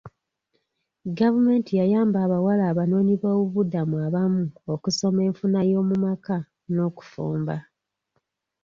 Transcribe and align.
Gavumenti 1.17 1.71
yayamba 1.79 2.17
abawala 2.25 2.63
abanoonyiboobubudamu 2.71 3.95
abamu 4.07 4.43
okusoma 4.73 5.19
enfuna 5.29 5.59
y'omu 5.69 5.95
maka 6.05 6.35
n'okufumba 6.73 7.55